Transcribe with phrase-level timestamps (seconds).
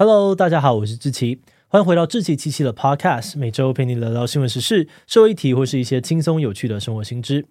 [0.00, 7.46] Hello，大家好，我是志奇，欢迎回到志奇七七的 Podcast，每周陪你聊聊新闻时事、社会议题或是一些轻松有趣的生活新知。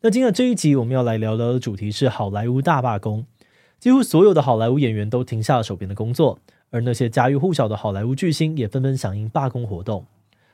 [0.00, 3.26] 那今天这一集我们要来聊聊的主题是好莱坞大罢工，
[3.78, 6.38] 几乎所有的好莱坞演员都停下了手边的工作，
[6.70, 10.06] 而那些家喻户晓的好莱坞巨星也纷纷响应罢工活动，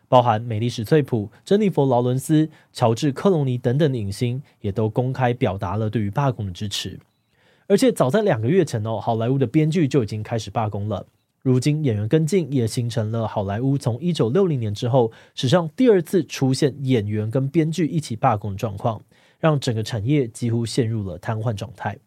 [0.08, 6.98] 包含美丽史翠普、珍妮佛劳伦斯、乔治克隆尼等等的影星也都公开表达了对于罢工的支持。
[7.72, 11.06] 而且早在两个月前哦，好莱坞的编剧就已经开始罢工了。
[11.40, 19.00] 如今演员跟进，也形成了好莱坞从一九六零年之后史上第二次出现演员跟编剧一起罢工的状况，
[19.40, 21.98] 让整个产业几乎陷入了瘫痪状态。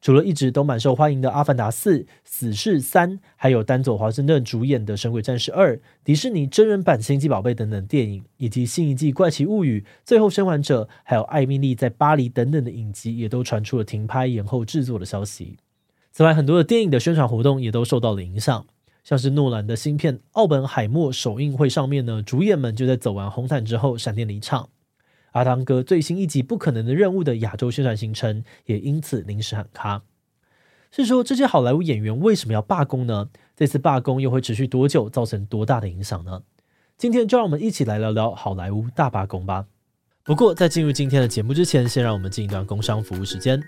[0.00, 15.56] 除了一直都蛮受欢迎的《阿凡达四》《死侍三》，还有丹佐华盛顿主演的《神鬼战士二》，迪士尼真人版《星际宝贝》等等电影，以及新一季《怪奇物语》《最后生还者》，还有《艾米丽在巴黎》等等的影集，也都传出了停拍、延后制作的消息。
[16.12, 18.66] 此外，很多的电影的宣传活动也都受到了影响，
[19.02, 24.68] 像是诺兰的新片《奥本海默》首映会上面呢，主演们就在走完红毯之后闪电离场。
[25.32, 30.02] 阿汤哥最新一集《不可能的任务》的亚洲宣传行程也因此临时喊卡。
[30.90, 33.28] 是说这些好莱坞演员为什么要罢工呢？
[33.54, 35.10] 这次罢工又会持续多久？
[35.10, 36.42] 造成多大的影响呢？
[36.96, 39.66] 今天就让我们一起来聊聊好莱坞大罢工吧。
[40.24, 43.62] 不过在进入今天的节目之前，先让我们进一段工商服务时间。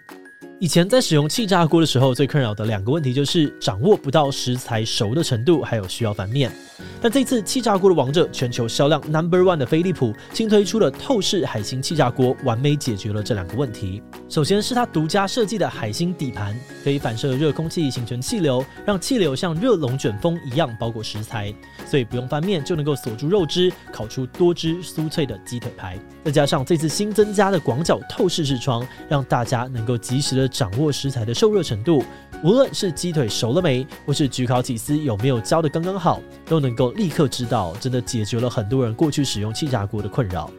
[0.61, 6.53] 以前在使用气炸锅的时候，最困扰的两个问题就是掌握不到食材熟的程度，还有需要翻面。
[7.01, 14.03] 但这次气炸锅的王者，全球销量 Number One 的飞利浦，新推出了透视海星气炸锅，完美解决了这两个问题。
[14.29, 21.55] 首先是它独家设计的海星底盘，可以反射热空气形成气流，让气流像热龙卷风一样包裹食材，
[21.87, 25.99] 所以不用翻面就能够锁住肉汁，烤出多汁酥脆的鸡腿排。
[26.23, 32.05] 再加上这次新增加的广角透视视窗，让大家能够及时的掌握食材的受热程度，
[32.43, 40.51] 无论是鸡腿熟了没，或是焗烤起司有没有焦的刚刚好，都能够立刻知道，真的解决了很多人过去使用气炸锅的困扰。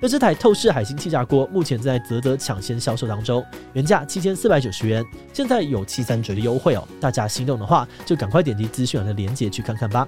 [0.00, 5.02] 那这台透视海星气炸锅目前在啧啧抢先销售当中，原价七千四百九十元，
[5.32, 10.06] 现在有七三折的优惠哦，大家心动的话就赶快点击资讯栏的链接去看看吧。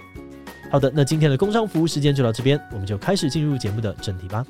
[0.71, 4.45] 好的，那今天的工商服务时间就到这边，我们就开始进入节目的正题吧。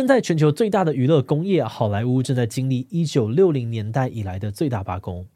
[0.00, 5.26] 现在全球最大的娱乐工业好莱坞正在经历一九六零年代以来的最大罢工。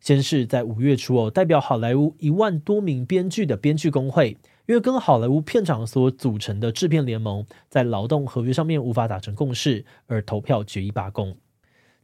[0.00, 4.36] 先是在五月初哦，代表好莱坞一万多名编剧的编剧工会，
[4.66, 11.34] 因为跟好莱坞片场所组成的制片联盟在劳动合约上面无法达成共识，而投票决议罢工。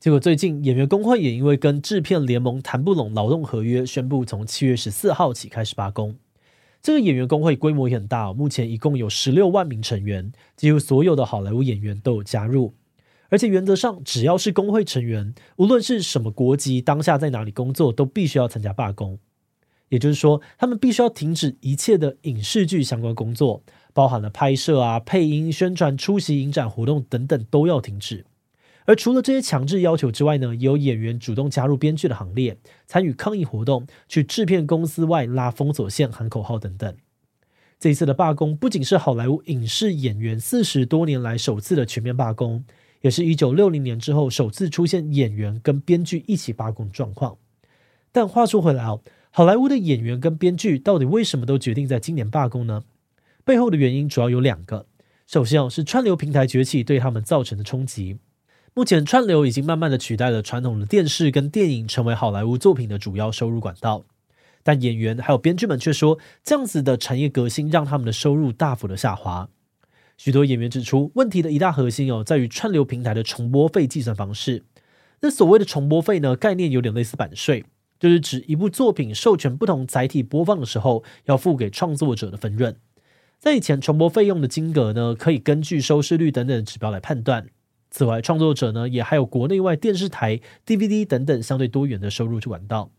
[0.00, 6.16] 结果最近演员工会也因为跟制片联盟谈不拢劳动合约，宣布从七月十四号起开始罢工。
[6.88, 12.72] 这个演员工会规模也很大，目前一共有十六万名成员，几乎所有的好莱坞演员都有加入。
[13.28, 19.18] 而且原则上，只要是工会成员，无论是什么国籍，当下在哪里工作，都必须要参加罢工。
[19.90, 23.62] 也就是说，他们必须要停止一切的影视剧相关工作，
[23.92, 28.24] 包含了拍摄啊、配音、宣传、出席影展活动等等，都要停止。
[28.88, 32.56] 而除了这些强制要求之外呢，也有演员主动加入编剧的行列，
[32.86, 36.96] 参与抗议活动，去制片公司外拉封锁线、喊口号等等。
[37.78, 42.64] 这一次的罢工不仅是好莱坞影视演员四十多年来首次的全面罢工，
[43.02, 47.36] 也是一九六零年之后首次出现演员跟编剧一起罢工状况。
[48.10, 52.84] 但话说回来哦，好莱坞的演员跟编剧到底为什么都决定在今年罢工呢？
[53.44, 54.86] 背后的原因主要有两个，
[55.26, 58.16] 首先哦是串流平台崛起对他们造成的冲击。
[58.78, 64.04] 目前，串流已经慢慢的取代了传统的电视跟电影，成为好莱坞作品的主要收入管道。
[64.62, 69.48] 但演员还有编剧们却说，这样子的产业革新让他们的收入大幅的下滑。
[70.16, 74.62] 许多演员指出，问题的一大核心哦，在于串流平台的重播费计算方式。
[75.22, 77.64] 那所谓的重播费呢，概念有点类似版税，
[77.98, 82.76] 就是指一部作品授权不同载体播放的时候，要付给创作者的分润。
[83.40, 87.48] 在以前，重播费用的金额呢，可以根据收视率等等指标来判断。
[87.90, 92.90] 此外，创作者呢也还有国内外电视台、DVD 等等相对多元的收入管道。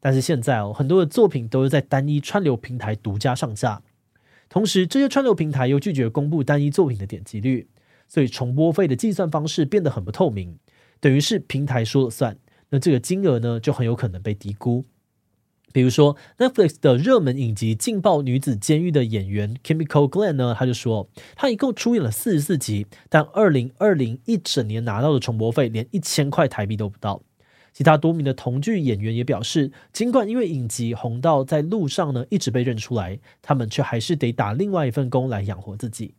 [0.00, 3.82] 但是现在哦，很多的作品都是在单一串流平台独家上架，
[4.48, 7.68] 同时这些串流平台又拒绝公布单一作品的点击率，
[8.08, 10.58] 所以重播费的计算方式变得很不透明，
[10.98, 12.36] 等于是平台说了算，
[12.70, 14.84] 那这个金额呢就很有可能被低估。
[15.72, 27.22] 比如说，Netflix 的热门影集《劲爆女子监狱》的演员 Kimiko Glenn 呢，他就说，他一共出演了四十四集，但二零二零一整年拿到的重播费连一千块台币都不到。
[27.72, 36.14] 其他多名的同剧演员也表示，尽管因为影集红到在路上呢一直被认出来，他们却还是得打另外一份工来养活自己。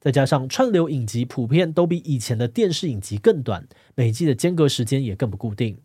[0.00, 5.76] 再加上串流影集普遍都比以前的电视影集更短，每季的间隔时间也更不固定，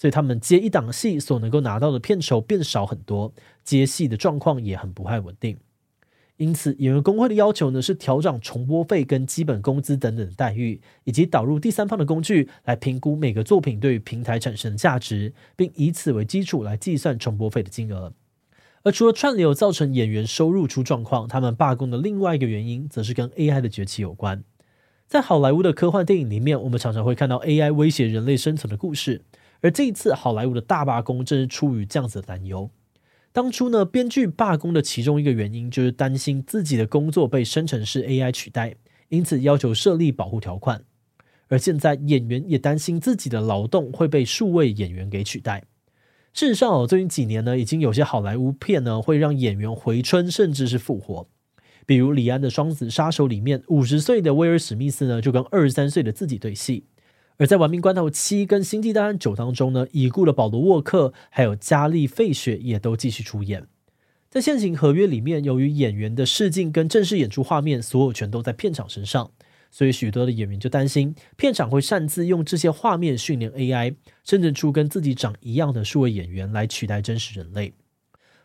[0.00, 5.58] 所以他们接一档戏所能够拿到的片酬变少很多，接戏的状况也很不太稳定。
[6.38, 18.14] 因此，演员工会的要求呢是调整重播费跟基本工资等等待遇，以及导入第三方的工具来评估每个作品对于平台产生的价值，并以此为基础来计算重播费的金额。
[18.82, 24.42] 而除了串流造成演员收入出状况，他们罢工的另外一个原因，则是跟 AI 的崛起有关。
[25.06, 29.20] 在好莱坞的科幻电影里面，我们常常会看到 AI 威胁人类生存的故事，
[29.60, 32.70] 而这一次好莱坞的大罢工，正是出于这样子的担忧。
[33.32, 38.74] 当初呢，编剧罢工的其中一个原因就是担心自己的工作被生成式 AI 取代，
[39.08, 40.84] 因此要求设立保护条款。
[41.48, 45.64] 而现在演员也担心自己的劳动会被数位演员给取代。
[46.32, 51.28] 事实上哦，最近几年呢，已经有些好莱坞片呢会让演员回春，甚至是复活。
[51.86, 56.84] 比如李安的《双子杀手》里面，五十岁的威尔史密斯呢就跟二十三岁的自己对戏。
[57.40, 63.66] 而在《玩命关头七》跟《星际大战九》当中呢，已故的保罗沃克还有加利费雪也都继续出演。
[64.28, 69.30] 在现行合约里面，由于演员的试镜跟正式演出画面所有权都在片场身上，
[69.70, 77.72] 所以许多的演员就担心片场会擅自用这些画面训练 AI，生成出跟自己长一样的数位演员来取代真实人类。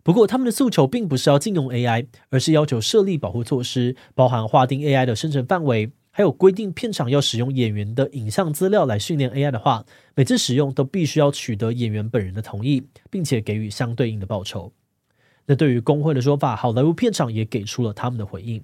[0.04, 5.92] 不过，他们的诉求并不是要禁用 AI，而是要求设立保护措施，包含划定 AI 的生成范围。
[6.18, 9.86] 还有规定，片场要使用演员的影像资料来训练 AI 的话，
[10.16, 14.72] 每次使用都必须要取得演员本人的同意，并且给予相对应的报酬。
[15.46, 18.64] 那对于工会的说法，好莱坞片场也给出了他们的回应。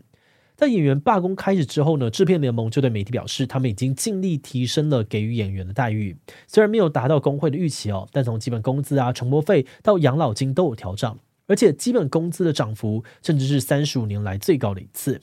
[0.55, 6.15] 在演员罢工开始之后呢，制片联盟就对媒体表示，他们已经尽力提升了给予演员的待遇，
[6.47, 15.19] 虽然没有达到工会的预期哦，但从基本工资啊、重播费到养老金都有调整，而且基本工资的涨幅甚至是三十五年来最高的一次。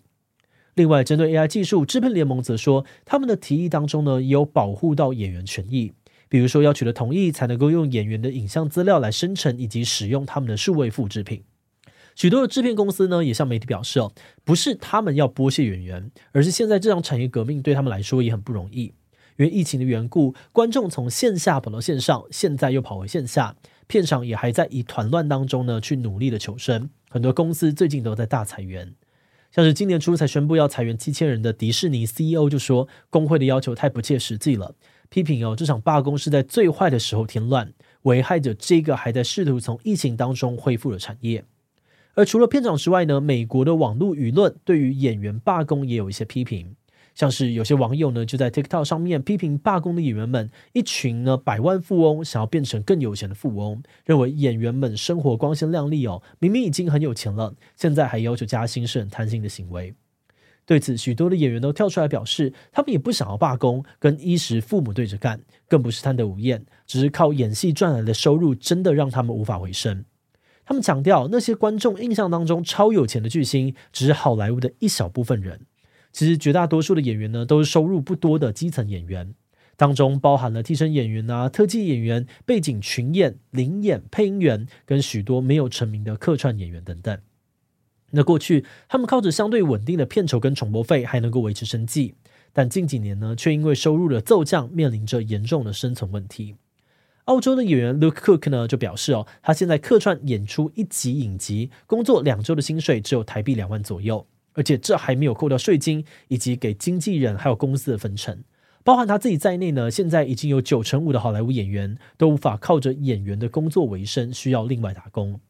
[0.79, 5.93] 另外，针对 AI 技术，制片联盟则说，他们的提议当中呢，也有保护到演员权益，
[6.29, 11.43] 比如说要取得同意才能够用演员的影像资料来生成以及使用他们的数位复制品。
[12.15, 14.13] 许多的制片公司呢，也向媒体表示哦，
[14.45, 18.85] 不是他们要剥削演员，而是现在这场产业革命对他们来说也很不容易，
[19.37, 23.57] 因为疫情的缘故，观众从线下跑到线上，现在又跑回线下，
[23.89, 28.95] 片场也还在以团乱当中呢去努力的求生，很多公司最近都在大裁员。
[29.51, 34.75] 像是今年初才宣布要裁员七千人的迪士尼 CEO 就说，工会的要求太不切实际了，
[35.09, 37.73] 批评哦这场罢工是在最坏的时候添乱，
[38.03, 41.45] 危害着这个还在试图从疫情当中恢复的产业。
[42.15, 46.75] 而除了片场之外呢，美国的网络舆论对于演员罢工也有一些批评。
[47.19, 59.93] 像是有些网友呢，就在 TikTok 上面批评罢工的演员们，一群呢百万富翁想要变成更有钱的富翁，认为演员们生活光鲜亮丽哦，明明已经很有钱了，现在还要求加薪是很贪心的行为。
[60.65, 70.05] 对此，许多的演员都跳出来表示，他们也不想要罢工，跟衣食父母对着干，更不是贪得无厌，只是靠演戏赚来的收入，真的让他们无法回生。
[70.65, 75.63] 他们强调，那些观众印象当中超有钱的巨星，只是好莱坞的一小部分人。
[76.19, 79.37] 其实绝大多数的演员呢，都是收入不多的基层演员，
[79.77, 87.17] 当中包含了替身演员啊、特技演员、背景群演、临演、配音员，跟许多没有成名的客串演员等等。
[88.11, 92.17] 那过去他们靠着相对稳定的片酬跟重播费，还能够维持生计，
[92.53, 96.57] 但近几年呢，却因为收入的骤降，面临着严重的生存问题。
[97.27, 104.27] 澳洲的演员 Luke Cook 呢，就表示哦，他现在客串演出一集影集，工作两周的薪水只有台币两万左右。
[104.59, 108.43] 而且这还没有扣掉税金以及给经纪人还有公司的分成，
[108.83, 109.89] 包含他自己在内呢。
[109.89, 115.41] 现在已经有九成五的好莱坞演员都无法靠着演员的工作为生，需要另外打工。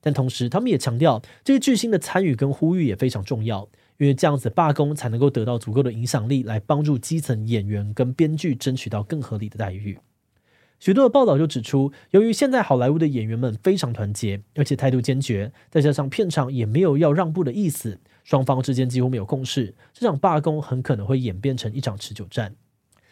[0.00, 9.98] 但同时，他们也强调，这些巨星的参与跟呼吁也非常重要，因为这样子罢工才能够得到足够的影响力，来帮助基层演员跟编剧争取到更合理的待遇。
[10.78, 22.54] 许多的报道就指出，由于现在好莱坞的演员们非常团结，而且态度坚决，再加上片场也没有要让步的意思，双方之间几乎没有共识，这场罢工很可能会演变成一场持久战。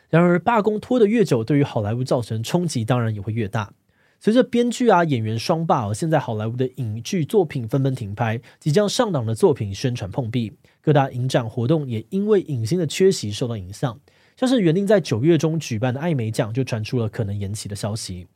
[0.09, 3.73] 然而，罢工拖得越久，对于好莱坞造成冲击当然也会越大。
[4.21, 13.99] 随着编剧啊、演员双罢，现在好莱坞的影剧作品纷纷停拍，即将上档的作品宣传碰壁，各大影展活动也因为影星的缺席受到影响。
[14.37, 18.27] 像是原定在九月中举办的艾美奖，就传出了可能延期的消息，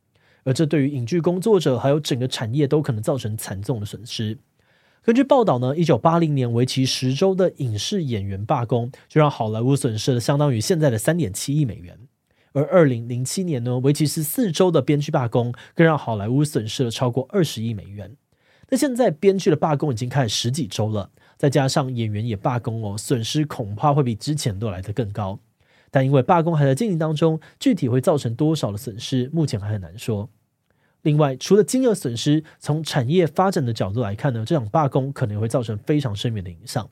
[0.45, 4.39] 而这对于影剧工作者还有整个产业都可能造成惨重的损失。
[5.03, 11.97] 根据报道呢，一九八零年为期十周的影视演员罢工，就让好莱坞损失了相当于现在的三点七亿美元；
[12.53, 18.17] 而二零零七年呢，为期十四周的编剧罢工，更让好莱坞损失了超过二十亿美元。
[18.71, 21.11] 那现在编剧的罢工已经开始十几周了。
[21.37, 25.41] 再加上演员也罢工哦，损失恐怕会比之前都来得更高。
[25.91, 30.29] 但因为罢工还在进行当中，具体会造成多少的损失，目前还很难说。
[31.03, 36.91] 另外，除了金额损失，从产业发展的角度来看呢，这场罢工可能会造成非常深远的影响。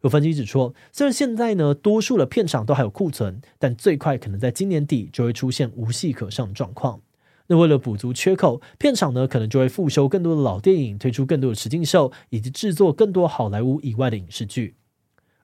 [0.00, 7.00] 有分析指出，虽然现在呢，多数的片场都还有库存，但最快可能在今年底就会出现无戏可上的状况。
[7.46, 14.74] 那为了补足缺口，片场呢可能就会复修更多的老电影，推出更多的实境秀，以及制作更多好莱坞以外的影视剧。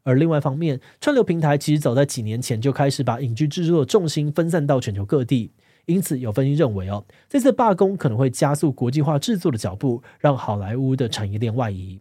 [0.02, 5.52] 而另外一方面，串流平台其实早在几年前就开始把影剧制作的重心分散到全球各地。
[5.86, 12.00] 因此，有分析认为，哦，这次罢工可能会加速国际化制作的脚步，让好莱坞的产业链外移。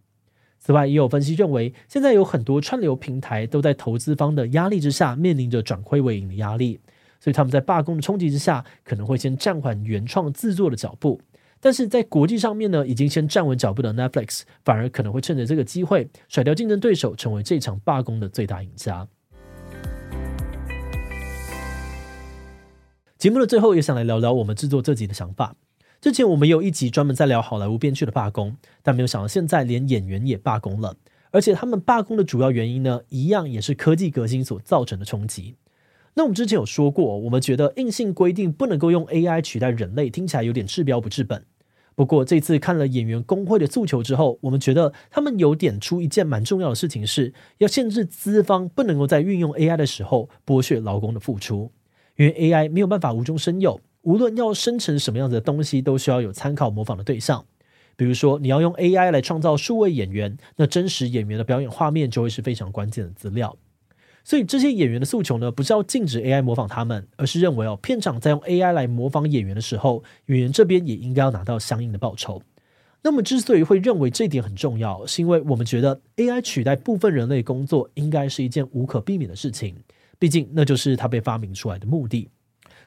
[0.60, 6.80] 此外，也有分析认为，现在有很多串流平台都在投资方的压力之下，面临着转亏为盈的压力，
[7.20, 11.20] 所以他们在罢工的冲击之下，可能会先暂缓原创制作的脚步。
[11.62, 19.08] 但是在国际上面呢，已经先站稳脚步的 Netflix，反而可能会趁着这个机会甩掉竞争对手，成为这场罢工的最大赢家。
[23.18, 25.56] 节目的最后，也想来聊聊我们制作这集的想法。
[26.00, 30.96] 之前我们有一集专门在聊好莱坞编剧的罢工，但没有想到现在连演员也罢工了，
[31.32, 35.58] 而且他们罢工的主要原因呢，一样也是科技革新所造成的冲击。
[36.14, 41.46] 那我们之前有说过，我们觉得硬性规定不能够用 AI 取代人类，听起来有点治标不治本。
[42.00, 51.70] 不过这次看了演员工会的诉求之后，我们觉得他们有点出一件蛮重要的事情是，要限制资方不能够在运用 AI 的时候剥削劳工的付出。
[52.16, 57.44] 因为 AI 没有办法无中生有，无论要生成什么样子的东西，都需要有参考模仿的对象。
[57.98, 63.58] 比如说，你要用 AI 来创造数位演员，那真实演员的表演画面就会是非常关键的资料。
[64.24, 72.42] 所以这些演员的诉求呢，不是要禁止 AI 模仿他们，而是认为哦，片场在用 AI 来模仿演员的时候，演员这边也应该要拿到相应的报酬。
[73.02, 79.76] 那么，之所以会认为这点很重要，是因为我们觉得 AI 取代部分人类工作，应该是一件无可避免的事情。
[80.20, 82.30] 毕竟，那就是它被发明出来的目的。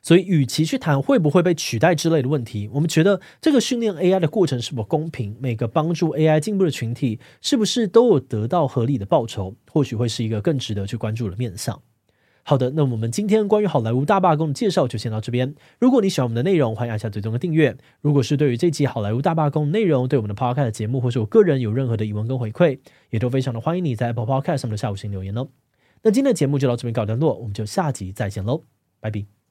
[0.02, 11.80] 所以，与其去谈会不会被取代之类的问题，我们觉得这个训练 AI 的过程是否公平，每个帮助 AI 进步的群体是不是都有得到合理的报酬，或许会是一个更值得去关注的面向。
[12.42, 15.54] 好的，那我们今天关于好莱坞大罢工的介绍就先到这边。
[15.78, 17.76] 如果你喜欢我们的内容，欢迎按下最终的订阅。
[18.00, 22.80] 如果是对于这期好莱坞大罢工内容，对我们的 Podcast 节目或是我个人有任何的疑问跟回馈，
[23.10, 25.46] 也都非常的欢迎你在 Apple Podcast 上面的下午星留言哦。
[26.02, 28.64] 那今天的节目就到这边告一段落，我们就下集再见喽，
[28.98, 29.41] 拜拜。